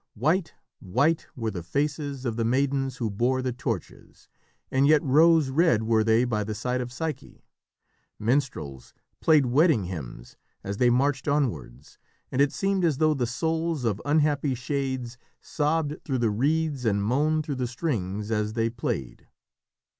White, 0.15 0.55
white 0.79 1.27
were 1.35 1.51
the 1.51 1.61
faces 1.61 2.25
of 2.25 2.35
the 2.35 2.43
maidens 2.43 2.97
who 2.97 3.11
bore 3.11 3.43
the 3.43 3.53
torches, 3.53 4.27
and 4.71 4.87
yet 4.87 5.03
rose 5.03 5.51
red 5.51 5.83
were 5.83 6.03
they 6.03 6.25
by 6.25 6.43
the 6.43 6.55
side 6.55 6.81
of 6.81 6.91
Psyche. 6.91 7.45
Minstrels 8.17 8.95
played 9.19 9.45
wedding 9.45 9.83
hymns 9.83 10.37
as 10.63 10.77
they 10.77 10.89
marched 10.89 11.27
onwards, 11.27 11.99
and 12.31 12.41
it 12.41 12.51
seemed 12.51 12.83
as 12.83 12.97
though 12.97 13.13
the 13.13 13.27
souls 13.27 13.85
of 13.85 14.01
unhappy 14.03 14.55
shades 14.55 15.19
sobbed 15.39 16.03
through 16.03 16.17
the 16.17 16.31
reeds 16.31 16.83
and 16.83 17.03
moaned 17.03 17.45
through 17.45 17.57
the 17.57 17.67
strings 17.67 18.31
as 18.31 18.53
they 18.53 18.71
played. 18.71 19.27